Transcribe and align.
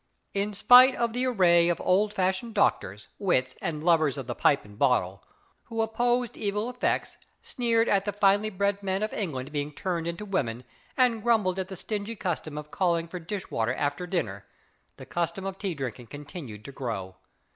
In 0.33 0.55
spite 0.55 0.95
of 0.95 1.13
the 1.13 1.27
array 1.27 1.69
of 1.69 1.79
old 1.79 2.11
fashioned 2.11 2.55
doctors, 2.55 3.09
wits, 3.19 3.55
and 3.61 3.83
lovers 3.83 4.17
of 4.17 4.25
the 4.25 4.33
pipe 4.33 4.65
and 4.65 4.75
bottle, 4.79 5.23
who 5.65 5.79
opposed 5.83 6.35
evil 6.35 6.71
effects, 6.71 7.17
sneered 7.43 7.87
at 7.87 8.05
the 8.05 8.11
finely 8.11 8.49
bred 8.49 8.81
men 8.81 9.03
of 9.03 9.13
England 9.13 9.51
being 9.51 9.71
turned 9.71 10.07
into 10.07 10.25
women, 10.25 10.63
and 10.97 11.21
grumbled 11.21 11.59
at 11.59 11.67
the 11.67 11.75
stingy 11.77 12.15
custom 12.15 12.57
of 12.57 12.71
calling 12.71 13.07
for 13.07 13.19
dish 13.19 13.51
water 13.51 13.75
after 13.75 14.07
dinner, 14.07 14.47
the 14.97 15.05
custom 15.05 15.45
of 15.45 15.59
tea 15.59 15.75
drinking 15.75 16.07
continued 16.07 16.65
to 16.65 16.71
grow. 16.71 17.17